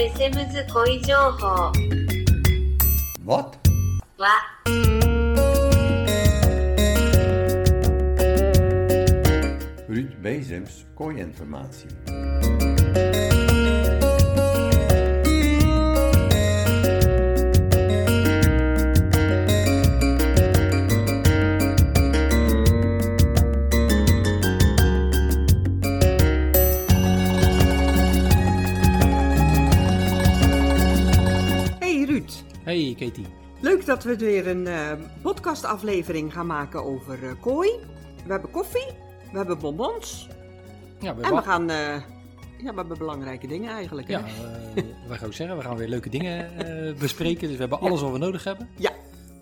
[0.00, 1.70] ベセムズ恋情報
[3.26, 3.58] Wat?
[4.16, 4.40] は
[9.88, 13.29] Ruud Bezems, kooiinformatie.
[32.94, 33.26] Katie.
[33.60, 37.70] leuk dat we weer een eh, podcastaflevering gaan maken over eh, kooi.
[38.24, 38.86] We hebben koffie,
[39.32, 40.28] we hebben bonbons
[41.00, 41.70] Ja, we en we gaan...
[41.70, 41.76] eh,
[42.58, 44.08] ja, we hebben belangrijke dingen eigenlijk.
[44.08, 44.24] Ja,
[45.08, 46.50] wij gaan ook zeggen, we gaan weer leuke dingen
[46.98, 47.42] bespreken.
[47.48, 48.68] Dus we hebben alles wat we nodig hebben.
[48.76, 48.90] Ja.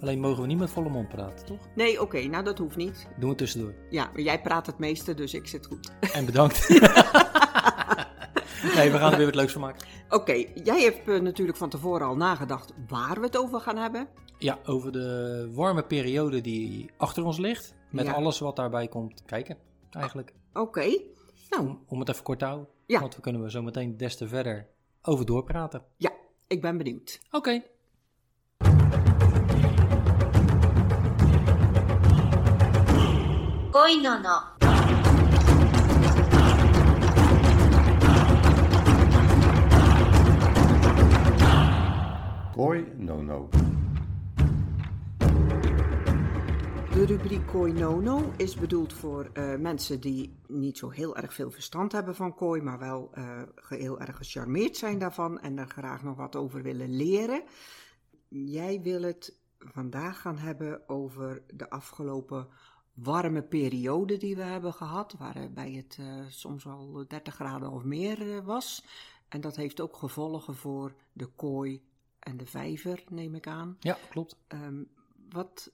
[0.00, 1.58] Alleen mogen we niet met volle mond praten, toch?
[1.74, 3.06] Nee, oké, nou dat hoeft niet.
[3.16, 3.74] Doen we tussendoor.
[3.90, 5.90] Ja, maar jij praat het meeste, dus ik zit goed.
[6.12, 6.66] En bedankt.
[8.62, 9.86] Nee, we gaan er weer wat leuks van maken.
[10.08, 14.08] Oké, jij hebt eh, natuurlijk van tevoren al nagedacht waar we het over gaan hebben.
[14.38, 17.74] Ja, over de warme periode die achter ons ligt.
[17.90, 19.56] Met alles wat daarbij komt kijken,
[19.90, 20.32] eigenlijk.
[20.52, 20.98] Oké.
[21.50, 21.76] Nou.
[21.86, 22.68] Om, het even kort te houden.
[22.86, 23.00] Ja.
[23.00, 24.66] Want we kunnen we zo meteen des te verder
[25.02, 25.82] over doorpraten.
[25.96, 26.10] Ja,
[26.46, 27.20] ik ben benieuwd.
[27.30, 27.36] Oké.
[27.36, 27.66] Okay.
[33.70, 34.57] Koi no no
[42.58, 43.48] Kooi no no.
[46.92, 51.50] De rubriek Kooi Nono is bedoeld voor eh, mensen die niet zo heel erg veel
[51.50, 56.02] verstand hebben van kooi, maar wel eh, heel erg gecharmeerd zijn daarvan en er graag
[56.02, 57.42] nog wat over willen leren.
[58.28, 62.48] Jij wil het vandaag gaan hebben over de afgelopen
[62.94, 68.42] warme periode die we hebben gehad, waarbij het eh, soms al 30 graden of meer
[68.44, 68.84] was.
[69.28, 71.82] En dat heeft ook gevolgen voor de kooi
[72.18, 73.76] en de vijver, neem ik aan.
[73.80, 74.36] Ja, klopt.
[74.46, 74.82] Ehm,
[75.30, 75.70] wat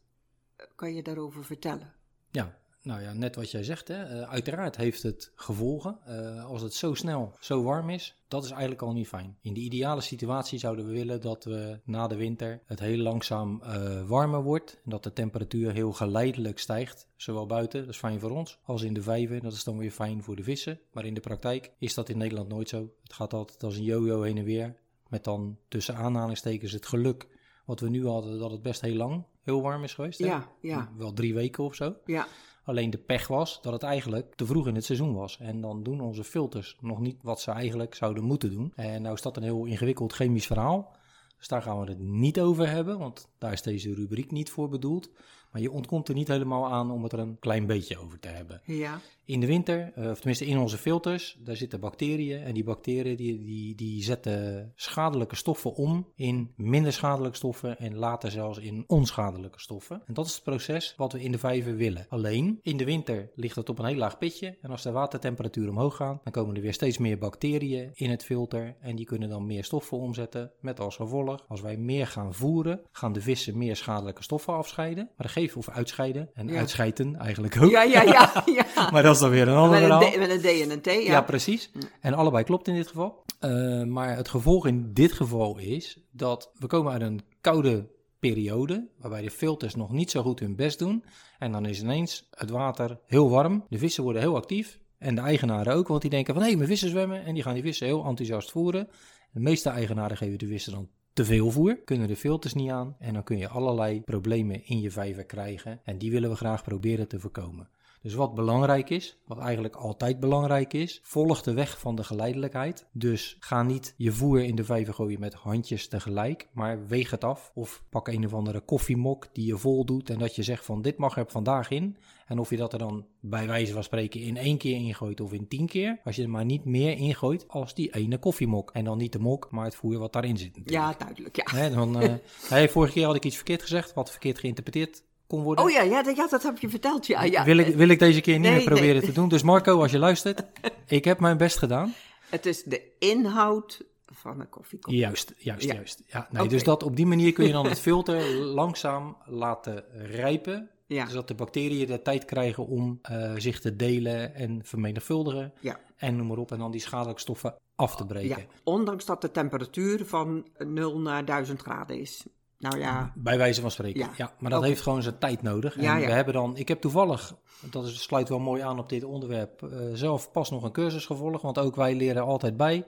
[0.74, 1.94] kan je daarover vertellen?
[2.30, 3.88] Ja, nou ja, net wat jij zegt.
[3.88, 4.02] Hè.
[4.02, 5.98] eh, uiteraard heeft het gevolgen.
[6.04, 9.36] Eh, als het zo snel, zo warm is, dat is eigenlijk al niet fijn.
[9.40, 13.62] In de ideale situatie zouden we willen dat we na de winter het heel langzaam
[13.62, 14.80] eh, warmer wordt.
[14.84, 17.08] En dat de temperatuur heel geleidelijk stijgt.
[17.16, 19.42] Zowel buiten, dat is fijn voor ons, als in de vijver.
[19.42, 20.80] Dat is dan weer fijn voor de vissen.
[20.92, 22.92] Maar in de praktijk is dat in Nederland nooit zo.
[23.02, 24.76] Het gaat altijd als een yo-yo heen en weer.
[25.14, 27.28] Met dan tussen aanhalingstekens het geluk
[27.64, 30.18] wat we nu hadden, dat het best heel lang heel warm is geweest.
[30.18, 30.26] hè?
[30.26, 30.92] Ja, ja.
[30.96, 31.94] Wel drie weken of zo.
[32.04, 32.26] Ja,
[32.64, 35.38] Alleen de pech was dat het eigenlijk te vroeg in het seizoen was.
[35.38, 38.72] En dan doen onze filters nog niet wat ze eigenlijk zouden moeten doen.
[38.74, 40.96] En nou is dat een heel ingewikkeld chemisch verhaal.
[41.38, 44.68] Dus daar gaan we het niet over hebben, want daar is deze rubriek niet voor
[44.68, 45.10] bedoeld.
[45.54, 48.28] Maar je ontkomt er niet helemaal aan om het er een klein beetje over te
[48.28, 48.60] hebben.
[48.64, 52.42] ja, In de winter, eh, of tenminste in onze filters, daar zitten bacteriën.
[52.42, 57.96] En die bacteriën die, die, die zetten schadelijke stoffen om in minder schadelijke stoffen en
[57.96, 60.02] later zelfs in onschadelijke stoffen.
[60.06, 62.06] En dat is het proces wat we in de vijver willen.
[62.08, 64.58] Alleen, in de winter ligt het op een heel laag pitje.
[64.60, 68.24] En als de watertemperatuur omhoog gaat, dan komen er weer steeds meer bacteriën in het
[68.24, 68.76] filter.
[68.80, 70.52] En die kunnen dan meer stoffen omzetten.
[70.60, 75.10] Met als gevolg, als wij meer gaan voeren, gaan de vissen meer schadelijke stoffen afscheiden.
[75.16, 76.30] Maar of uitscheiden.
[76.34, 76.58] En Ja.
[76.58, 77.70] uitscheiden eigenlijk ook.
[77.70, 78.42] ja, ja, ja.
[78.74, 78.90] ja.
[78.90, 80.18] Maar dat is dan weer een ander verhaal.
[80.18, 81.00] met een D en een T, ja.
[81.00, 81.70] Ja, precies.
[82.00, 83.22] En allebei klopt in dit geval.
[83.40, 88.88] Eh, maar het gevolg in dit geval is dat we komen uit een koude periode,
[88.98, 91.04] waarbij de filters nog niet zo goed hun best doen.
[91.38, 95.20] En dan is ineens het water heel warm, de vissen worden heel actief en de
[95.20, 97.86] eigenaren ook, want die denken van hé, mijn vissen zwemmen en die gaan die vissen
[97.86, 98.88] heel enthousiast voeren.
[99.32, 102.96] De meeste eigenaren geven de vissen dan te veel voer, kunnen de filters niet aan
[102.98, 106.62] en dan kun je allerlei problemen in je vijver krijgen en die willen we graag
[106.62, 107.68] proberen te voorkomen.
[108.02, 112.86] Dus wat belangrijk is, wat eigenlijk altijd belangrijk is, volg de weg van de geleidelijkheid.
[112.92, 117.24] Dus ga niet je voer in de vijver gooien met handjes tegelijk, maar weeg het
[117.24, 117.50] af.
[117.54, 120.82] Of pak een of andere koffiemok die je vol doet en dat je zegt van
[120.82, 121.96] dit mag er vandaag in.
[122.26, 125.32] En of je dat er dan bij wijze van spreken in één keer ingooit of
[125.32, 128.70] in tien keer, als je er maar niet meer ingooit als die ene koffiemok.
[128.72, 130.56] En dan niet de mok, maar het voer wat daarin zit.
[130.56, 130.76] natuurlijk.
[130.76, 131.56] Ja, duidelijk, ja.
[131.58, 132.12] Hè, dan, eh,
[132.48, 135.64] hey, vorige keer had ik iets verkeerd gezegd, wat verkeerd geïnterpreteerd kon worden.
[135.64, 137.22] Oh ja, ja, dat, ja, dat heb je verteld, ja.
[137.22, 137.44] ja.
[137.44, 139.04] Wil, ik, wil ik deze keer niet Nee, meer proberen nee.
[139.04, 139.28] te doen.
[139.28, 140.42] Dus Marco, als je luistert,
[140.86, 141.94] ik heb mijn best gedaan.
[142.30, 144.92] Het is de inhoud van een koffiekop.
[144.92, 145.74] Juist, juist, Ja.
[145.74, 146.02] juist.
[146.06, 146.48] Ja, nee.
[146.48, 150.68] Dus dat op die manier kun je dan het filter langzaam laten rijpen.
[150.86, 151.06] Ja.
[151.06, 155.52] Zodat de bacteriën de tijd krijgen om eh, zich te delen en vermenigvuldigen.
[155.60, 155.80] Ja.
[155.96, 156.52] En noem maar op.
[156.52, 158.28] En dan die schadelijke stoffen af te breken.
[158.38, 162.26] Ja, ondanks dat de temperatuur van 0 naar 1000 graden is.
[162.58, 164.00] Nou ja, Bij wijze van spreken.
[164.00, 164.10] Ja.
[164.16, 165.76] Ja, maar dat heeft gewoon zijn tijd nodig.
[165.76, 165.98] En ja.
[165.98, 167.34] we hebben dan, ik heb toevallig,
[167.70, 171.06] dat is, sluit wel mooi aan op dit onderwerp, eh, zelf pas nog een cursus
[171.06, 171.42] gevolgd.
[171.42, 172.84] Want ook wij leren altijd bij.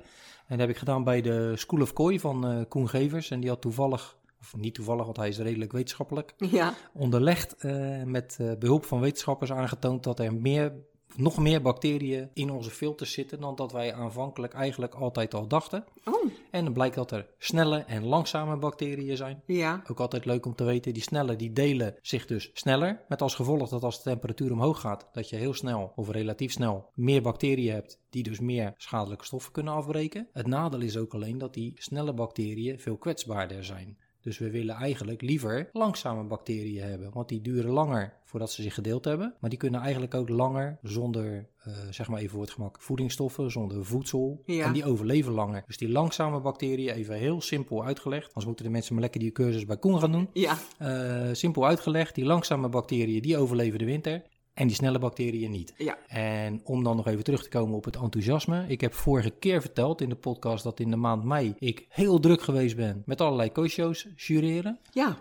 [0.48, 3.31] dat heb ik gedaan bij de School of Kooi van eh, Koen Gevers.
[3.31, 8.03] En die had toevallig, of niet toevallig, want hij is redelijk wetenschappelijk, Ja, onderlegd eh,
[8.03, 10.73] met eh, behulp van wetenschappers aangetoond dat er meer,
[11.17, 15.85] nog meer bacteriën in onze filters zitten dan dat wij aanvankelijk eigenlijk altijd al dachten.
[16.05, 19.43] oh, En dan blijkt dat er snelle en langzame bacteriën zijn.
[19.47, 23.05] ja, Ook altijd leuk om te weten, die snelle die delen zich dus sneller.
[23.09, 26.53] Met als gevolg dat als de temperatuur omhoog gaat, dat je heel snel of relatief
[26.53, 30.29] snel meer bacteriën hebt die dus meer schadelijke stoffen kunnen afbreken.
[30.32, 33.99] Het nadeel is ook alleen dat die snelle bacteriën veel kwetsbaarder zijn.
[34.26, 38.75] Dus we willen eigenlijk liever langzame bacteriën hebben, want die duren langer voordat ze zich
[38.75, 39.34] gedeeld hebben.
[39.40, 43.50] Maar die kunnen eigenlijk ook langer zonder, eh, zeg maar even voor het gemak, voedingsstoffen,
[43.50, 44.43] zonder voedsel.
[44.46, 44.67] Ja.
[44.67, 45.62] En die overleven langer.
[45.67, 48.26] Dus die langzame bacteriën, even heel simpel uitgelegd.
[48.26, 50.29] Anders moeten de mensen maar lekker die cursus bij Koen gaan doen.
[50.32, 54.22] ja, Eh, simpel uitgelegd, die langzame bacteriën die overleven de winter
[54.56, 55.75] en die snelle bacteriën niet.
[55.76, 58.64] ja, En om dan nog even terug te komen op het enthousiasme.
[58.69, 62.20] Ik heb vorige keer verteld in de podcast dat in de maand mei ik heel
[62.20, 64.79] druk geweest ben met allerlei coachshows jureren.
[64.93, 65.19] ja,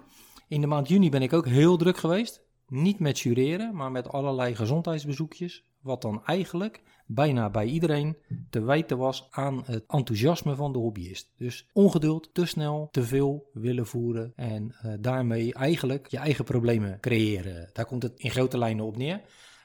[0.47, 2.41] In de maand juni ben ik ook heel druk geweest.
[2.67, 5.63] Niet met jureren, maar met allerlei gezondheidsbezoekjes.
[5.81, 8.17] Wat dan eigenlijk bijna bij iedereen
[8.49, 11.31] te wijten was aan het enthousiasme van de hobbyist.
[11.37, 16.99] Dus ongeduld, te snel, te veel willen voeren en eh, daarmee eigenlijk je eigen problemen
[16.99, 17.69] creëren.
[17.73, 19.21] Daar komt het in grote lijnen op neer.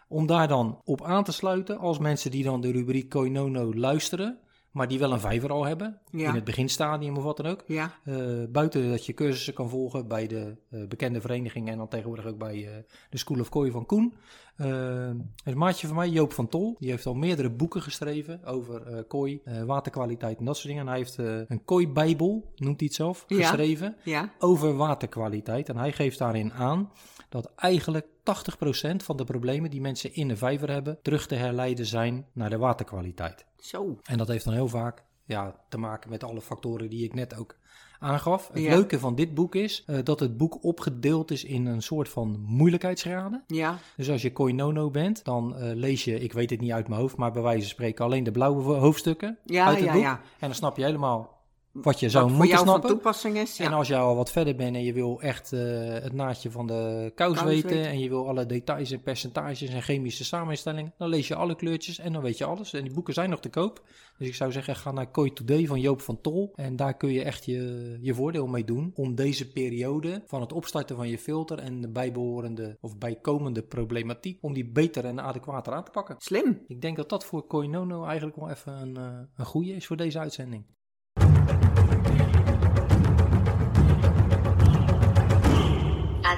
[0.09, 4.39] Om daar dan op aan te sluiten als mensen die dan de rubriek Koinono luisteren,
[4.71, 6.29] maar die wel een vijver al hebben, Ja.
[6.29, 7.65] in het beginstadium of wat dan ook.
[7.67, 8.17] ja, Eh,
[8.49, 12.39] buiten dat je cursussen kan volgen bij de eh, bekende verenigingen en dan tegenwoordig ook
[12.39, 12.73] bij eh,
[13.11, 14.15] de School of Kooi van Koen.
[14.57, 19.41] Een maatje van mij, Joop van Tol, die heeft al meerdere boeken geschreven over kooi,
[19.67, 20.83] waterkwaliteit en dat soort dingen.
[20.83, 21.17] En hij heeft
[21.51, 25.69] een kooibijbel, noemt hij het zelf, geschreven ja, over waterkwaliteit.
[25.69, 26.91] En hij geeft daarin aan
[27.31, 31.87] dat eigenlijk 80% van de problemen die mensen in de vijver hebben, terug te herleiden
[31.87, 33.45] zijn naar de waterkwaliteit.
[33.59, 37.15] zo, En dat heeft dan heel vaak ja, te maken met alle factoren die ik
[37.15, 37.57] net ook
[37.99, 38.49] aangaf.
[38.53, 38.71] Het Ja.
[38.75, 42.41] leuke van dit boek is eh, dat het boek opgedeeld is in een soort van
[42.41, 43.45] moeilijkheidsgraden.
[43.47, 46.89] ja, Dus als je Koinono bent, dan eh, lees je, ik weet het niet uit
[46.89, 49.85] mijn hoofd, maar bij wijze van spreken alleen de blauwe ho- hoofdstukken ja, uit het
[49.85, 50.03] ja, boek.
[50.03, 50.13] ja.
[50.13, 51.39] En dan snap je helemaal
[51.73, 52.91] wat je zou Wat voor moeten van snappen.
[52.91, 53.65] toepassing is, ja.
[53.65, 55.61] En als je al wat verder bent en je wil echt eh,
[55.93, 57.87] het naadje van de kous, Kous weten, weten.
[57.91, 61.99] en je wil alle details en percentages en chemische samenstellingen, dan lees je alle kleurtjes
[61.99, 62.73] en dan weet je alles.
[62.73, 63.83] En die boeken zijn nog te koop.
[64.19, 66.53] Dus ik zou zeggen, ga naar Koi Today van Joop van Tol.
[66.55, 70.53] En daar kun je echt je, je voordeel mee doen om deze periode van het
[70.53, 75.73] opstarten van je filter en de bijbehorende of bijkomende problematiek, om die beter en adequater
[75.73, 76.17] aan te pakken.
[76.19, 76.65] Slim.
[76.67, 79.97] Ik denk dat dat voor Koinono eigenlijk wel even een, eh, een goede is voor
[79.97, 80.65] deze uitzending.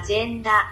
[0.03, 0.71] Agenda,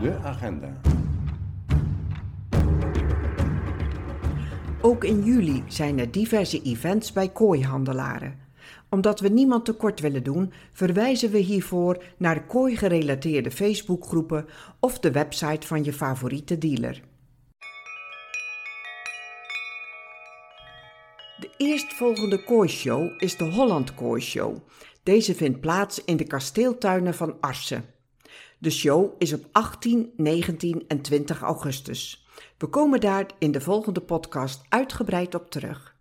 [0.00, 0.80] De agenda.
[4.80, 8.38] Ook in juli zijn er diverse events bij kooihandelaren.
[8.88, 14.46] Omdat we niemand tekort willen doen, verwijzen we hiervoor naar kooi-gerelateerde Facebookgroepen
[14.80, 17.02] of de website van je favoriete dealer.
[21.66, 24.56] eerstvolgende kooishow is de Holland Kooishow.
[25.02, 27.84] Deze vindt plaats in de kasteeltuinen van Arsen.
[28.58, 32.26] De show is op 18, 19 en 20 augustus.
[32.58, 35.96] We komen daar in de volgende podcast uitgebreid op terug.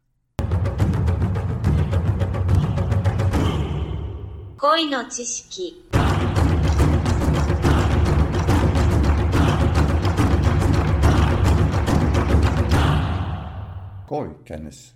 [4.56, 5.06] Kooi no
[14.44, 14.96] kennis.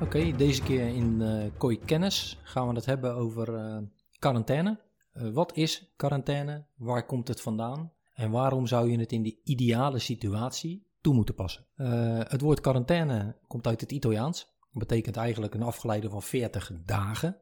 [0.00, 3.76] Oké, deze keer in eh Kooi Kennis gaan we het hebben over eh,
[4.18, 4.80] quarantaine.
[5.12, 6.64] Eh, wat is quarantaine?
[6.76, 7.92] Waar komt het vandaan?
[8.14, 11.66] En waarom zou je het in de ideale situatie toe moeten passen?
[12.28, 14.38] Het woord quarantaine komt uit het Italiaans.
[14.72, 17.36] Dat betekent eigenlijk een afgeleide van 40 dagen.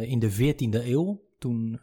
[0.00, 1.80] In de 14e eeuw, toen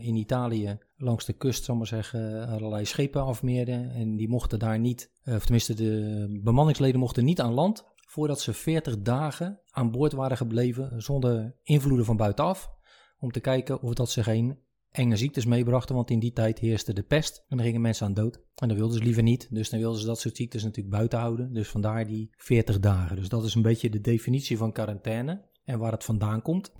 [0.00, 3.90] in Italië langs de kust, zal maar zeggen, allerlei schepen afmeerden.
[3.90, 7.84] En die mochten daar niet, of tenminste de bemanningsleden mochten niet aan land
[8.18, 12.70] voordat ze 40 dagen aan boord waren gebleven zonder invloeden van buitenaf.
[13.18, 14.58] Om te kijken of dat ze geen
[14.90, 18.14] enge ziektes meebrachten, want in die tijd heerste de pest en dan gingen mensen aan
[18.14, 18.40] dood.
[18.54, 21.18] En dat wilden ze liever niet, dus dan wilden ze dat soort ziektes natuurlijk buiten
[21.18, 21.52] houden.
[21.52, 23.16] Dus vandaar die 40 dagen.
[23.16, 26.72] Dus dat is een beetje de definitie van quarantaine en waar het vandaan komt.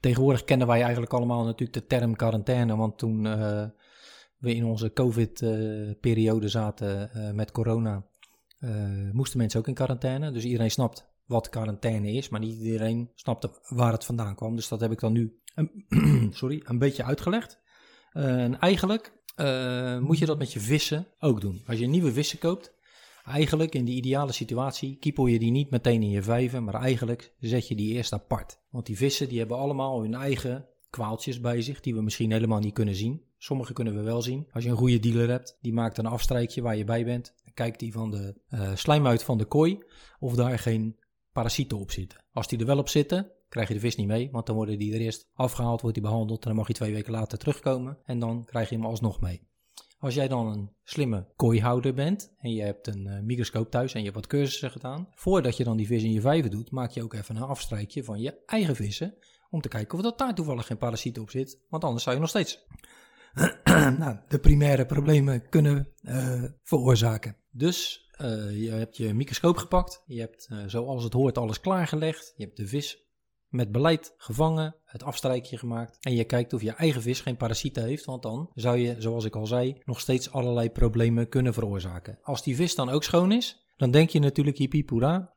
[0.00, 3.66] Tegenwoordig kennen wij eigenlijk allemaal natuurlijk de term quarantaine, want toen eh,
[4.38, 8.06] we in onze COVID-periode zaten eh, met corona,
[8.58, 10.32] eh, moesten mensen ook in quarantaine.
[10.32, 14.56] Dus iedereen snapt wat quarantaine is, maar niet iedereen snapte waar het vandaan kwam.
[14.56, 17.60] Dus dat heb ik dan nu een, sorry, een beetje uitgelegd.
[18.12, 21.62] Eh, en eigenlijk eh, moet je dat met je vissen ook doen.
[21.66, 22.72] Als je nieuwe vissen koopt,
[23.24, 27.34] eigenlijk in de ideale situatie kiepel je die niet meteen in je vijver, maar eigenlijk
[27.40, 28.58] zet je die eerst apart.
[28.70, 32.58] Want die vissen die hebben allemaal hun eigen kwaaltjes bij zich, die we misschien helemaal
[32.58, 33.22] niet kunnen zien.
[33.38, 34.46] Sommige kunnen we wel zien.
[34.52, 37.34] Als je een goede dealer hebt, die maakt een afstrijkje waar je bij bent.
[37.56, 39.78] Kijkt die van de uh, slijmuit van de kooi
[40.18, 40.96] of daar geen
[41.32, 42.24] parasieten op zitten.
[42.32, 44.78] Als die er wel op zitten, krijg je de vis niet mee, want dan worden
[44.78, 47.98] die er eerst afgehaald, wordt die behandeld en dan mag je twee weken later terugkomen
[48.04, 49.42] en dan krijg je hem alsnog mee.
[49.98, 53.98] Als jij dan een slimme kooihouder bent en je hebt een uh, microscoop thuis en
[53.98, 56.90] je hebt wat cursussen gedaan, voordat je dan die vis in je vijver doet, maak
[56.90, 59.14] je ook even een afstrijkje van je eigen vissen
[59.50, 62.20] om te kijken of dat daar toevallig geen parasieten op zit, want anders zou je
[62.20, 62.66] nog steeds
[63.98, 67.36] nou, de primaire problemen kunnen uh, veroorzaken.
[67.56, 72.32] Dus uh, je hebt je microscoop gepakt, je hebt uh, zoals het hoort alles klaargelegd,
[72.36, 73.04] je hebt de vis
[73.48, 77.84] met beleid gevangen, het afstrijkje gemaakt en je kijkt of je eigen vis geen parasieten
[77.84, 82.18] heeft, want dan zou je, zoals ik al zei, nog steeds allerlei problemen kunnen veroorzaken.
[82.22, 84.84] Als die vis dan ook schoon is, dan denk je natuurlijk hippie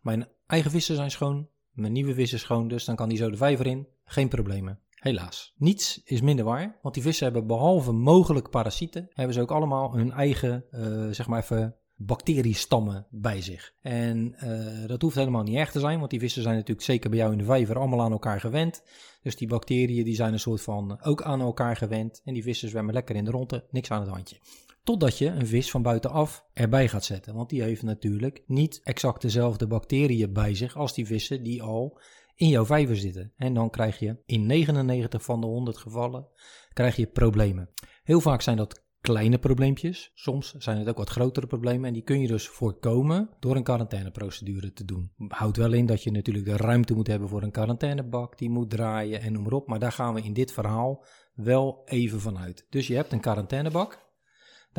[0.02, 3.30] mijn eigen vissen zijn schoon, mijn nieuwe vis is schoon, dus dan kan die zo
[3.30, 4.80] de vijver in, geen problemen.
[4.90, 5.54] Helaas.
[5.56, 9.96] Niets is minder waar, want die vissen hebben behalve mogelijk parasieten, hebben ze ook allemaal
[9.96, 13.74] hun eigen, uh, zeg maar even, bacteriestammen bij zich.
[13.82, 17.10] En uh, dat hoeft helemaal niet erg te zijn, want die vissen zijn natuurlijk zeker
[17.10, 18.84] bij jou in de vijver allemaal aan elkaar gewend.
[19.22, 22.22] Dus die bacteriën die zijn een soort van ook aan elkaar gewend.
[22.24, 24.38] En die vissen zwemmen lekker in de ronde, niks aan het handje.
[24.84, 27.34] Totdat je een vis van buitenaf erbij gaat zetten.
[27.34, 32.00] Want die heeft natuurlijk niet exact dezelfde bacteriën bij zich als die vissen die al
[32.36, 33.34] in jouw vijver zitten.
[33.38, 36.28] En dan krijg je in 99 van de 100 gevallen
[36.74, 37.70] krijg je problemen.
[38.04, 40.12] Heel vaak zijn dat kleine probleempjes.
[40.14, 41.88] Soms zijn het ook wat grotere problemen.
[41.88, 45.12] En die kun je dus voorkomen door een quarantaineprocedure te doen.
[45.28, 48.38] Houdt wel in dat je natuurlijk de ruimte moet hebben voor een quarantainebak.
[48.38, 49.68] Die moet draaien en noem maar op.
[49.68, 52.66] Maar daar gaan we in dit verhaal wel even vanuit.
[52.70, 54.08] Dus je hebt een quarantainebak.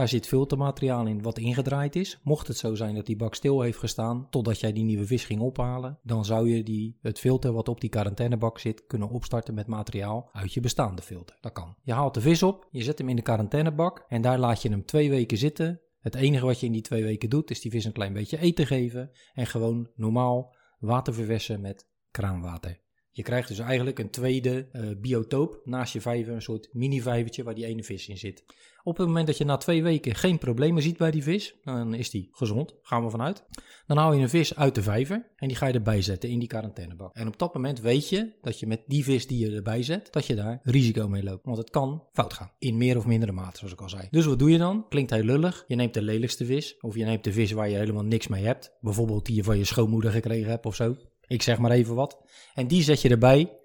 [0.00, 2.18] Daar zit filtermateriaal in wat ingedraaid is.
[2.22, 5.24] Mocht het zo zijn dat die bak stil heeft gestaan totdat jij die nieuwe vis
[5.24, 9.54] ging ophalen, dan zou je die, het filter wat op die quarantainebak zit kunnen opstarten
[9.54, 11.36] met materiaal uit je bestaande filter.
[11.40, 11.74] Dat kan.
[11.82, 14.70] Je haalt de vis op, je zet hem in de quarantainebak en daar laat je
[14.70, 15.80] hem twee weken zitten.
[15.98, 18.38] Het enige wat je in die twee weken doet is die vis een klein beetje
[18.38, 22.80] eten geven en gewoon normaal water verversen met kraanwater.
[23.20, 27.54] Je krijgt dus eigenlijk een tweede uh, biotoop naast je vijver, een soort mini-vijvertje waar
[27.54, 28.44] die ene vis in zit.
[28.82, 31.94] Op het moment dat je na twee weken geen problemen ziet bij die vis, dan
[31.94, 33.44] is die gezond, gaan we vanuit.
[33.86, 36.38] Dan haal je een vis uit de vijver en die ga je erbij zetten in
[36.38, 37.14] die quarantainebak.
[37.14, 40.12] En op dat moment weet je dat je met die vis die je erbij zet,
[40.12, 41.44] dat je daar risico mee loopt.
[41.44, 44.06] Want het kan fout gaan, in meer of mindere mate, zoals ik al zei.
[44.10, 44.88] Dus wat doe je dan?
[44.88, 45.64] Klinkt heel lullig.
[45.66, 48.44] Je neemt de lelijkste vis, of je neemt de vis waar je helemaal niks mee
[48.44, 48.76] hebt.
[48.80, 50.96] Bijvoorbeeld die je van je schoonmoeder gekregen hebt of zo.
[51.30, 52.22] Ik zeg maar even wat.
[52.54, 53.58] En die zet je erbij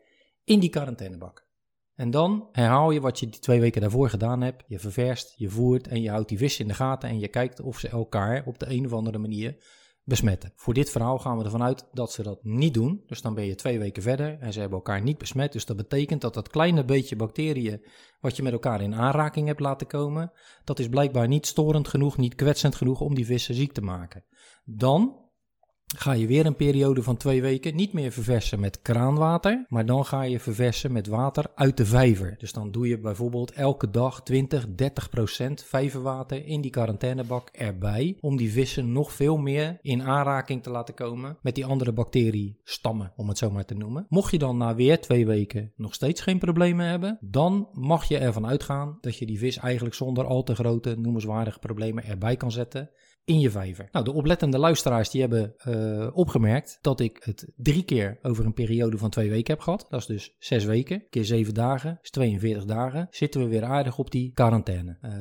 [0.43, 1.47] in die quarantainebak.
[1.95, 4.63] En dan herhaal je wat je die twee weken daarvoor gedaan hebt.
[4.67, 7.61] Je ververst, je voert en je houdt die vissen in de gaten en je kijkt
[7.61, 9.57] of ze elkaar op de een of andere manier
[10.03, 10.51] besmetten.
[10.55, 13.03] Voor dit verhaal gaan we ervan uit dat ze dat niet doen.
[13.07, 15.51] Dus dan ben je twee weken verder en ze hebben elkaar niet besmet.
[15.51, 17.85] Dus dat betekent dat dat kleine beetje bacteriën
[18.19, 20.31] wat je met elkaar in aanraking hebt laten komen,
[20.63, 24.23] dat is blijkbaar niet storend genoeg, niet kwetsend genoeg om die vissen ziek te maken.
[24.65, 25.24] Dan
[25.97, 30.05] ga je weer een periode van twee weken niet meer verversen met kraanwater, maar dan
[30.05, 32.35] ga je verversen met water uit de vijver.
[32.37, 38.17] Dus dan doe je bijvoorbeeld elke dag 20, 30 procent vijverwater in die quarantainebak erbij,
[38.19, 43.13] om die vissen nog veel meer in aanraking te laten komen met die andere bacteriestammen,
[43.15, 44.05] om het zo maar te noemen.
[44.09, 48.17] Mocht je dan na weer twee weken nog steeds geen problemen hebben, dan mag je
[48.17, 52.51] ervan uitgaan dat je die vis eigenlijk zonder al te grote noemenswaardige problemen erbij kan
[52.51, 52.89] zetten
[53.25, 53.87] in je vijver.
[53.91, 58.53] Nou, de oplettende luisteraars die hebben uh, opgemerkt dat ik het drie keer over een
[58.53, 59.85] periode van twee weken heb gehad.
[59.89, 63.07] Dat is dus zes weken, keer zeven dagen, is 42 dagen.
[63.09, 64.97] Zitten we weer aardig op die quarantaine.
[65.01, 65.11] Uh,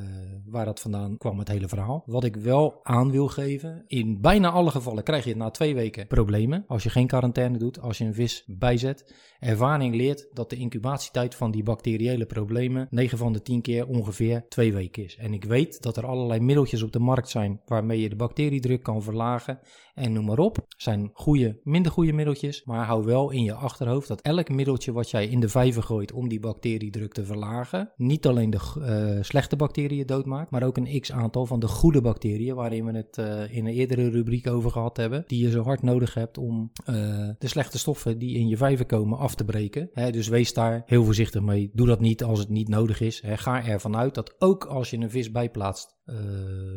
[0.44, 2.02] waar dat vandaan kwam, het hele verhaal.
[2.06, 6.06] Wat ik wel aan wil geven, in bijna alle gevallen krijg je na twee weken
[6.06, 6.64] problemen.
[6.66, 9.14] Als je geen quarantaine doet, als je een vis bijzet.
[9.38, 14.44] Ervaring leert dat de incubatietijd van die bacteriële problemen 9 van de 10 keer ongeveer
[14.48, 15.16] twee weken is.
[15.16, 18.82] En ik weet dat er allerlei middeltjes op de markt zijn waarmee je de bacteriedruk
[18.82, 19.58] kan verlagen
[19.94, 20.66] en noem maar op.
[20.76, 25.10] zijn goede, minder goede middeltjes, maar hou wel in je achterhoofd dat elk middeltje wat
[25.10, 29.56] jij in de vijver gooit om die bacteriedruk te verlagen, niet alleen de uh, slechte
[29.56, 33.56] bacteriën doodmaakt, maar ook een x aantal van de goede bacteriën, waarin we het uh,
[33.56, 36.94] in een eerdere rubriek over gehad hebben, die je zo hard nodig hebt om uh,
[37.38, 39.90] de slechte stoffen die in je vijver komen af te breken.
[40.10, 41.70] Dus wees daar heel voorzichtig mee.
[41.72, 43.22] Doe dat niet als het niet nodig is.
[43.24, 45.93] Ga ervan uit dat ook als je een vis bijplaatst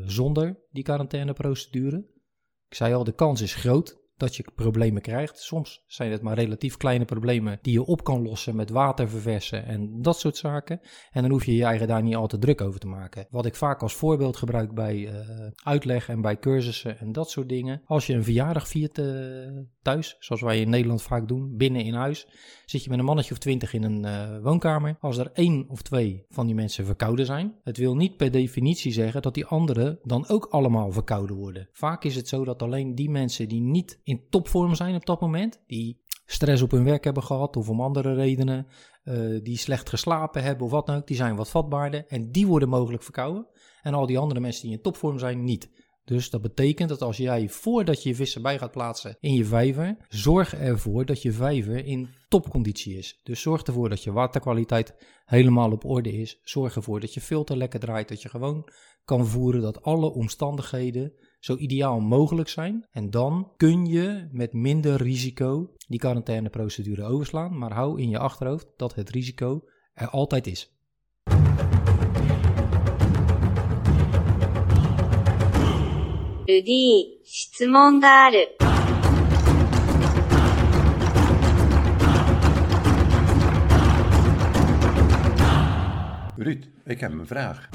[0.05, 1.97] zonder die quarantaineprocedure,
[2.67, 5.39] ik zei al, de kans is groot dat je problemen krijgt.
[5.39, 9.65] Soms zijn het maar relatief kleine problemen die je op kan lossen met water verversen
[9.65, 10.79] en dat soort zaken.
[11.11, 13.27] En dan hoef je je eigen daar niet al te druk over te maken.
[13.29, 15.11] Wat ik vaak als voorbeeld gebruik bij uh,
[15.63, 17.81] uitleg en bij cursussen en dat soort dingen.
[17.85, 19.05] Als je een verjaardag viert uh,
[19.81, 22.27] thuis, zoals wij in Nederland vaak doen, binnen in huis,
[22.65, 24.97] zit je met een mannetje of twintig in een uh, woonkamer.
[24.99, 28.91] Als er één of twee van die mensen verkouden zijn, het wil niet per definitie
[28.91, 31.69] zeggen dat die anderen dan ook allemaal verkouden worden.
[31.71, 35.21] Vaak is het zo dat alleen die mensen die niet in topvorm zijn op dat
[35.21, 38.67] moment, die stress op hun werk hebben gehad of om andere redenen,
[39.03, 42.47] uh, die slecht geslapen hebben of wat dan ook, die zijn wat vatbaarder en die
[42.47, 43.47] worden mogelijk verkouden.
[43.81, 45.69] En al die andere mensen die in topvorm zijn, niet.
[46.03, 49.45] Dus dat betekent dat als jij voordat je je vissen bij gaat plaatsen in je
[49.45, 53.19] vijver, zorg ervoor dat je vijver in topconditie is.
[53.23, 54.95] Dus zorg ervoor dat je waterkwaliteit
[55.25, 56.39] helemaal op orde is.
[56.43, 58.69] Zorg ervoor dat je filter lekker draait, dat je gewoon
[59.05, 61.13] kan voeren, dat alle omstandigheden
[61.46, 62.86] zo ideaal mogelijk zijn.
[62.90, 67.58] En dan kun je met minder risico die quarantaineprocedure overslaan.
[67.58, 70.70] Maar hou in je achterhoofd dat het risico er altijd is.
[76.44, 78.56] Rudy, 質問がある。
[86.36, 87.68] Ruud, ik heb een vraag.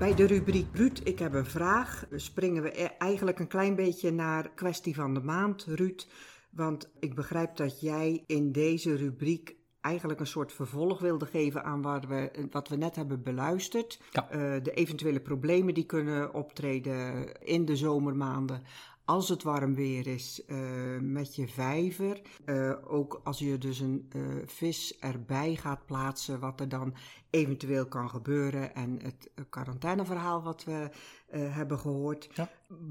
[0.00, 4.10] Bij de rubriek Ruud, ik heb een vraag, springen we e- eigenlijk een klein beetje
[4.10, 6.06] naar kwestie van de maand, Ruud.
[6.50, 11.82] Want ik begrijp dat jij in deze rubriek eigenlijk een soort vervolg wilde geven aan
[11.82, 14.00] waar we, wat we net hebben beluisterd.
[14.10, 14.34] Ja.
[14.34, 18.62] Uh, de eventuele problemen die kunnen optreden in de zomermaanden.
[19.04, 20.58] Als het warm weer is uh,
[21.00, 22.20] met je vijver.
[22.46, 24.10] Uh, ook als je dus een
[24.46, 26.94] vis erbij gaat plaatsen, wat er dan
[27.30, 28.74] eventueel kan gebeuren.
[28.74, 30.90] En het quarantaineverhaal wat we
[31.36, 32.28] hebben gehoord.
[32.34, 32.50] Ja.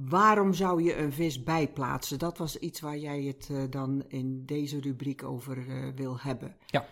[0.10, 2.19] Waarom zou je een vis bijplaatsen?
[2.19, 6.56] Dat was iets waar jij het dan in deze rubriek over wil hebben.
[6.65, 6.86] Ja,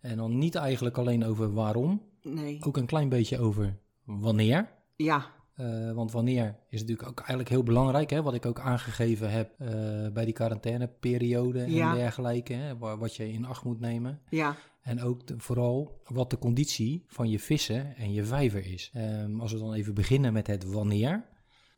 [0.00, 2.02] en dan niet eigenlijk alleen over waarom.
[2.22, 2.58] Nee.
[2.60, 4.68] Ook een klein beetje over wanneer.
[4.96, 9.30] Ja, uh, want wanneer is natuurlijk ook eigenlijk heel belangrijk, hè, wat ik ook aangegeven
[9.30, 9.68] heb uh,
[10.12, 11.90] bij die quarantaineperiode Ja.
[11.90, 14.20] en dergelijke, hè, wa- wat je in acht moet nemen.
[14.30, 18.90] ja, En ook de- vooral wat de conditie van je vissen en je vijver is.
[18.94, 21.24] Ehm, als we dan even beginnen met het wanneer.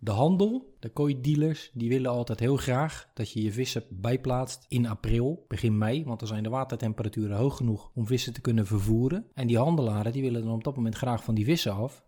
[0.03, 4.87] De handel, de kooidealers, die willen altijd heel graag dat je je vissen bijplaatst in
[4.89, 6.05] april, begin mei.
[6.05, 9.27] Want dan zijn de watertemperaturen hoog genoeg om vissen te kunnen vervoeren.
[9.35, 12.05] En die handelaren die willen dan op dat moment graag van die vissen af.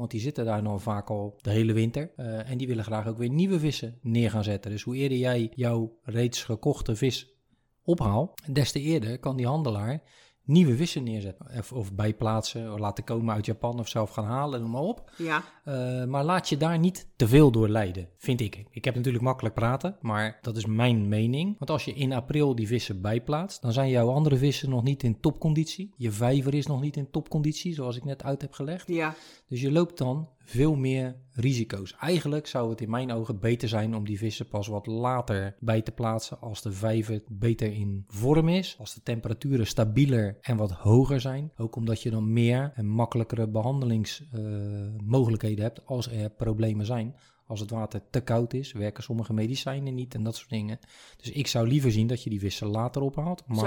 [0.00, 2.10] Want die zitten daar dan vaak al de hele winter.
[2.16, 4.70] Eh, en die willen graag ook weer nieuwe vissen neer gaan zetten.
[4.70, 7.34] Dus hoe eerder jij jouw reeds gekochte vis
[7.82, 10.02] ophaalt, des te eerder kan die handelaar
[10.50, 11.46] nieuwe vissen neerzetten.
[11.58, 15.10] Of, of bijplaatsen, of laten komen uit Japan of zelf gaan halen, noem maar op.
[15.16, 18.64] ja, Uh, maar laat je daar niet te veel door leiden, vind ik.
[18.70, 21.58] Ik heb natuurlijk makkelijk praten, maar dat is mijn mening.
[21.58, 25.02] Want als je in april die vissen bijplaatst, dan zijn jouw andere vissen nog niet
[25.02, 25.94] in topconditie.
[25.96, 28.88] Je vijver is nog niet in topconditie, zoals ik net uit heb gelegd.
[28.88, 29.14] ja,
[29.50, 31.94] Dus je loopt dan veel meer risico's.
[32.00, 35.82] Eigenlijk zou het in mijn ogen beter zijn om die vissen pas wat later bij
[35.82, 40.70] te plaatsen als de vijver beter in vorm is, als de temperaturen stabieler en wat
[40.70, 41.52] hoger zijn.
[41.56, 47.14] Ook omdat je dan meer en makkelijkere behandelingsmogelijkheden hebt als er problemen zijn.
[47.50, 50.78] Als het water te koud is, werken sommige medicijnen niet en dat soort dingen.
[51.16, 53.42] Dus ik zou liever zien dat je die vissen later ophaalt.
[53.46, 53.64] Maar Zo,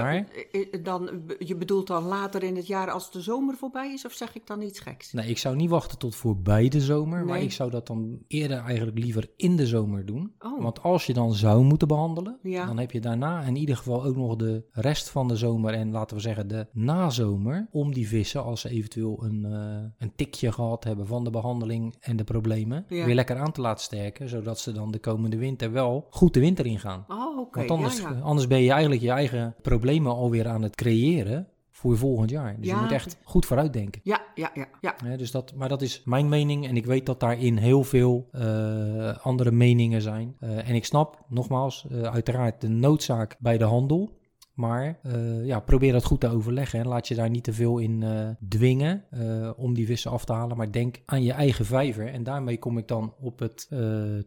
[0.58, 4.04] eh, eh, dan, je bedoelt dan later in het jaar als de zomer voorbij is,
[4.06, 5.12] of zeg ik dan iets geks?
[5.12, 8.58] Nee, ik zou niet wachten tot voorbij de zomer, maar ik zou dat dan eerder
[8.58, 10.32] eigenlijk liever in de zomer doen.
[10.38, 10.62] Oh.
[10.62, 12.66] Want als je dan zou moeten behandelen, Ja.
[12.66, 15.90] dan heb je daarna in ieder geval ook nog de rest van de zomer en
[15.90, 20.52] laten we zeggen de nazomer om die vissen, als ze eventueel een, eh, een tikje
[20.52, 23.04] gehad hebben van de behandeling en de problemen, Ja.
[23.04, 26.40] weer lekker aan te laten sterken, zodat ze dan de komende winter wel goed de
[26.40, 27.04] winter ingaan.
[27.08, 27.52] Oh.
[27.52, 28.20] Want anders, ja, ja.
[28.20, 32.56] anders ben je eigenlijk je eigen problemen alweer aan het creëren voor volgend jaar.
[32.56, 32.74] Dus Ja.
[32.74, 34.00] je moet echt goed vooruitdenken.
[34.04, 35.16] Ja, ja, ja, ja.
[35.16, 39.16] Dus dat, maar dat is mijn mening en ik weet dat daarin heel veel eh,
[39.18, 40.36] andere meningen zijn.
[40.40, 44.10] Eh, en ik snap, nogmaals, eh, uiteraard de noodzaak bij de handel.
[44.54, 47.78] Maar eh, ja, probeer dat goed te overleggen en laat je daar niet te veel
[47.78, 50.56] in eh, dwingen eh, om die vissen af te halen.
[50.56, 52.06] Maar denk aan je eigen vijver.
[52.06, 53.66] En daarmee kom ik dan op het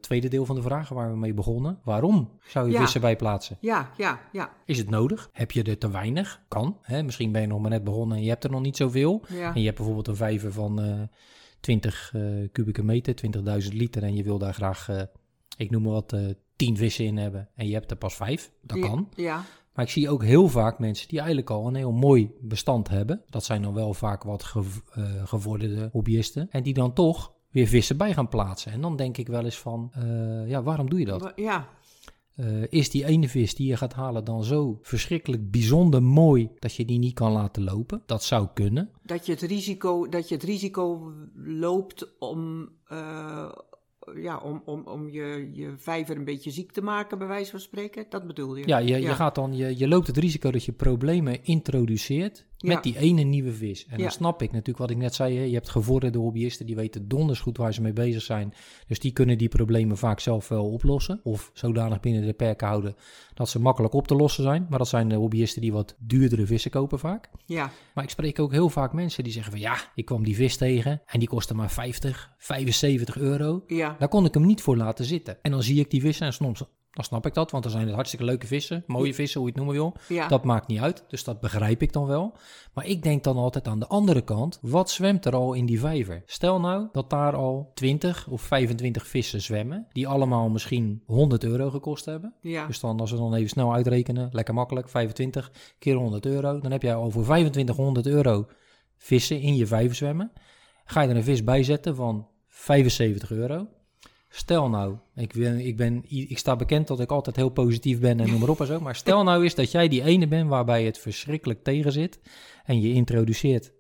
[0.02, 1.80] tweede deel van de vraag waar we mee begonnen.
[1.84, 2.80] Waarom zou je Ja.
[2.80, 3.58] vissen bijplaatsen?
[3.60, 4.50] Ja, ja, ja.
[4.66, 5.30] Is het nodig?
[5.34, 6.42] Heb je er te weinig?
[6.48, 6.78] Kan.
[6.82, 7.04] Hè?
[7.04, 9.24] Misschien ben je nog maar net begonnen en je hebt er nog niet zoveel.
[9.30, 9.54] ja.
[9.54, 11.02] En je hebt bijvoorbeeld een vijver van eh
[11.60, 13.14] 20 eh, kubieke meter,
[13.62, 14.04] 20.000 liter.
[14.04, 14.88] En je wil daar graag,
[15.58, 17.50] ik noem maar wat, eh 10 vissen in hebben.
[17.56, 18.52] En je hebt er pas 5.
[18.62, 19.10] Dat Ja, kan.
[19.16, 19.44] Ja,
[19.78, 23.22] Maar ik zie ook heel vaak mensen die eigenlijk al een heel mooi bestand hebben.
[23.30, 26.48] Dat zijn dan wel vaak wat gev- eh, gevorderde hobbyisten.
[26.52, 28.72] En die dan toch weer vissen bij gaan plaatsen.
[28.72, 31.32] En dan denk ik wel eens van, eh, ja, waarom doe je dat?
[31.36, 31.68] Ja,
[32.36, 36.76] Eh, is die ene vis die je gaat halen dan zo verschrikkelijk bijzonder mooi dat
[36.76, 38.02] je die niet kan laten lopen?
[38.06, 38.90] Dat zou kunnen.
[39.04, 41.12] dat je het risico, dat je het risico
[41.46, 42.70] loopt om,
[44.16, 47.60] ja, om, om, om je, je vijver een beetje ziek te maken, bij wijze van
[47.60, 48.06] spreken.
[48.10, 48.68] Dat bedoel je?
[48.68, 52.74] Ja, je, je, gaat dan, je, je loopt het risico dat je problemen introduceert met
[52.76, 52.82] Ja.
[52.82, 53.86] die ene nieuwe vis.
[53.86, 54.04] En Ja.
[54.04, 55.38] dan snap ik natuurlijk wat ik net zei.
[55.38, 55.44] hè.
[55.44, 58.54] Je hebt gevorderde hobbyisten, die weten donders goed waar ze mee bezig zijn.
[58.88, 61.20] Dus die kunnen die problemen vaak zelf wel oplossen.
[61.24, 62.96] Of zodanig binnen de perken houden
[63.34, 64.66] dat ze makkelijk op te lossen zijn.
[64.70, 67.30] Maar dat zijn de hobbyisten die wat duurdere vissen kopen vaak.
[67.46, 70.36] Ja, Maar ik spreek ook heel vaak mensen die zeggen van ja, ik kwam die
[70.36, 73.64] vis tegen en die kostte maar 50, 75 euro.
[73.68, 75.38] ja, Daar kon ik hem niet voor laten zitten.
[75.42, 76.64] En dan zie ik die vissen en soms,
[76.98, 79.56] dan snap ik dat, want dan zijn het hartstikke leuke vissen, mooie vissen, hoe je
[79.56, 80.16] het noemen wil.
[80.18, 80.28] ja.
[80.28, 82.36] Dat maakt niet uit, dus dat begrijp ik dan wel.
[82.74, 85.80] Maar ik denk dan altijd aan de andere kant, wat zwemt er al in die
[85.80, 86.24] vijver?
[86.26, 91.70] Stel nou dat daar al 20 of 25 vissen zwemmen, die allemaal misschien 100 euro
[91.70, 92.34] gekost hebben.
[92.42, 92.68] ja.
[92.68, 96.60] Dus dan, als we dan even snel uitrekenen, lekker makkelijk, 25 keer 100 euro.
[96.60, 98.48] Dan heb jij al voor 2500 euro
[98.98, 100.32] vissen in je vijver zwemmen.
[100.86, 103.68] Ga je er een vis bij zetten van 75 euro.
[104.38, 108.20] Stel nou, ik, ben, ik, ben, ik sta bekend dat ik altijd heel positief ben
[108.20, 108.80] en noem maar op en zo.
[108.80, 112.20] Maar stel nou eens dat jij die ene bent waarbij het verschrikkelijk tegen zit.
[112.66, 113.72] En je introduceert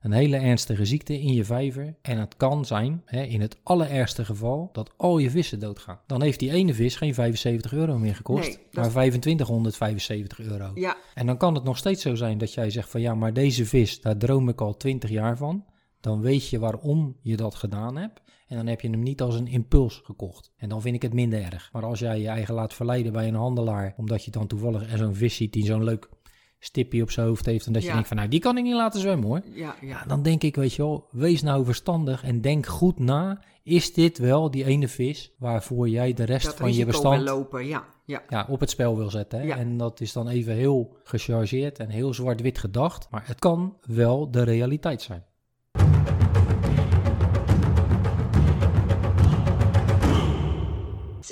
[0.00, 1.96] een hele ernstige ziekte in je vijver.
[2.02, 6.00] En het kan zijn, hè, in het allerergste geval, dat al je vissen doodgaan.
[6.06, 10.70] Dan heeft die ene vis geen 75 euro meer gekost, Nee, maar 2575 euro.
[10.74, 13.32] ja, En dan kan het nog steeds zo zijn dat jij zegt van ja, maar
[13.32, 15.64] deze vis, daar droom ik al 20 jaar van.
[16.00, 18.20] Dan weet je waarom je dat gedaan hebt.
[18.46, 20.52] En dan heb je hem niet als een impuls gekocht.
[20.56, 21.68] En dan vind ik het minder erg.
[21.72, 25.14] Maar als jij je eigen laat verleiden bij een handelaar, omdat je dan toevallig zo'n
[25.14, 26.08] vis ziet die zo'n leuk
[26.58, 27.66] stipje op zijn hoofd heeft.
[27.66, 27.94] En dat je Ja.
[27.94, 29.42] denkt van nou, die kan ik niet laten zwemmen hoor.
[29.54, 29.88] ja, ja.
[29.88, 33.42] Ja, dan denk ik, weet je wel, wees nou verstandig en denk goed na.
[33.62, 37.66] Is dit wel die ene vis waarvoor jij de rest Dat van je bestand lopen,
[37.66, 38.22] ja, ja.
[38.28, 39.38] ja, op het spel wil zetten?
[39.40, 39.46] Hè?
[39.46, 39.56] Ja.
[39.56, 43.10] En dat is dan even heel gechargeerd en heel zwart-wit gedacht.
[43.10, 45.33] Maar het kan wel de realiteit zijn.「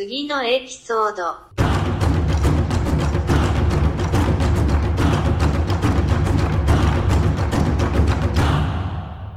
[0.01, 1.37] 次のエピソード」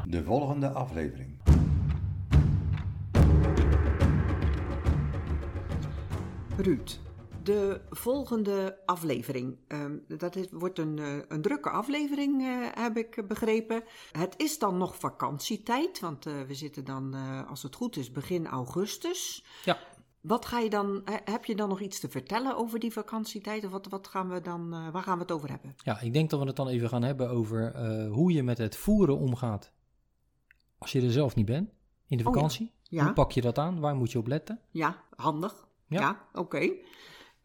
[0.07, 1.39] De volgende aflevering.
[6.59, 6.99] Ruud,
[7.43, 9.57] de volgende aflevering.
[9.69, 13.83] ehm, dat is, wordt een, eh, een drukke aflevering, eh, heb ik begrepen.
[14.13, 18.13] Het is dan nog vakantietijd, want eh, we zitten dan, eh, als het goed is,
[18.13, 19.45] begin augustus.
[19.65, 19.79] Ja.
[20.28, 23.66] Wat ga je dan, he- heb je dan nog iets te vertellen over die vakantietijd?
[23.66, 25.76] Of wat, wat gaan we dan, eh, waar gaan we het over hebben?
[25.84, 28.58] Ja, ik denk dat we het dan even gaan hebben over eh, hoe je met
[28.58, 29.72] het voeren omgaat.
[30.78, 31.70] Als je er zelf niet bent,
[32.08, 32.36] in de Oh ja.
[32.36, 32.72] vakantie.
[32.84, 33.04] Ja.
[33.04, 33.80] Hoe pak je dat aan?
[33.80, 34.60] Waar moet je op letten?
[34.70, 35.68] Ja, handig.
[35.88, 36.00] Ja.
[36.00, 36.72] Ja, oké.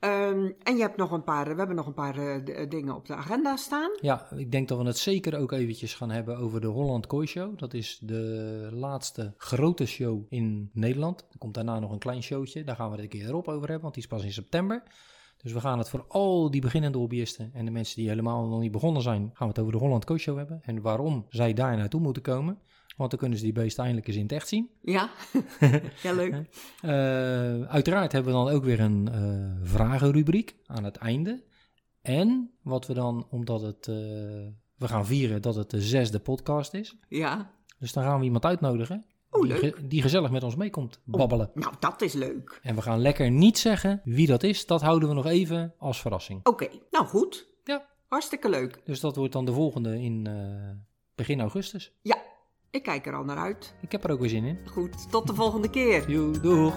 [0.00, 2.94] Ehm, en je hebt nog een paar, we hebben nog een paar eh, d- dingen
[2.94, 3.90] op de agenda staan.
[4.00, 7.26] Ja, ik denk dat we het zeker ook eventjes gaan hebben over de Holland Kooi
[7.26, 7.58] Show.
[7.58, 11.26] Dat is de laatste grote show in Nederland.
[11.32, 12.64] Er komt daarna nog een klein showtje.
[12.64, 14.82] Daar gaan we het een keer erop over hebben, want die is pas in september.
[15.42, 18.60] Dus we gaan het voor al die beginnende hobbyisten en de mensen die helemaal nog
[18.60, 20.58] niet begonnen zijn, gaan we het over de Holland Kooi Show hebben.
[20.62, 22.58] En waarom zij daar naartoe moeten komen.
[23.00, 24.70] Want dan kunnen ze die beesten eindelijk eens in het echt zien.
[24.82, 25.10] Ja,
[26.02, 26.34] ja leuk.
[26.82, 31.42] Eh, uiteraard hebben we dan ook weer een eh, vragenrubriek aan het einde.
[32.02, 33.94] En wat we dan, omdat het, eh,
[34.76, 36.96] we gaan vieren dat het de zesde podcast is.
[37.08, 37.50] Ja.
[37.78, 41.50] Dus dan gaan we iemand uitnodigen Oh, die, ge- die gezellig met ons meekomt babbelen.
[41.54, 42.60] Nou, dat is leuk.
[42.62, 44.66] En we gaan lekker niet zeggen wie dat is.
[44.66, 46.40] Dat houden we nog even als verrassing.
[46.46, 47.48] Oké, nou goed.
[47.64, 47.86] Ja.
[48.08, 48.80] Hartstikke leuk.
[48.84, 50.28] Dus dat wordt dan de volgende in
[51.14, 51.92] begin augustus.
[52.02, 52.16] Ja,
[52.70, 53.74] ik kijk er al naar uit.
[53.80, 54.58] Ik heb er ook weer zin in.
[54.66, 56.10] Goed, tot de volgende keer.
[56.10, 56.74] Joe, doeg!